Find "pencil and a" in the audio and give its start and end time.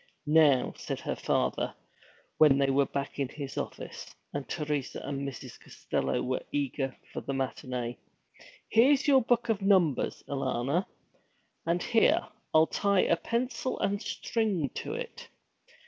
13.15-14.03